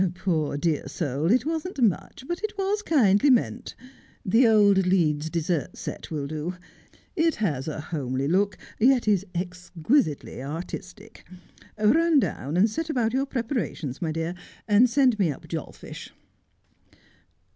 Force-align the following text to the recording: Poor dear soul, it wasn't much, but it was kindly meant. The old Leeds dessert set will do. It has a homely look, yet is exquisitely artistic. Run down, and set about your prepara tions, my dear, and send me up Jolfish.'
Poor 0.15 0.57
dear 0.57 0.87
soul, 0.87 1.29
it 1.29 1.45
wasn't 1.45 1.79
much, 1.79 2.25
but 2.27 2.41
it 2.43 2.57
was 2.57 2.81
kindly 2.81 3.29
meant. 3.29 3.75
The 4.25 4.47
old 4.47 4.87
Leeds 4.87 5.29
dessert 5.29 5.77
set 5.77 6.09
will 6.09 6.25
do. 6.25 6.55
It 7.15 7.35
has 7.35 7.67
a 7.67 7.79
homely 7.79 8.27
look, 8.27 8.57
yet 8.79 9.07
is 9.07 9.27
exquisitely 9.35 10.41
artistic. 10.41 11.23
Run 11.77 12.19
down, 12.19 12.57
and 12.57 12.67
set 12.67 12.89
about 12.89 13.13
your 13.13 13.27
prepara 13.27 13.75
tions, 13.75 14.01
my 14.01 14.11
dear, 14.11 14.33
and 14.67 14.89
send 14.89 15.19
me 15.19 15.31
up 15.31 15.47
Jolfish.' 15.47 16.09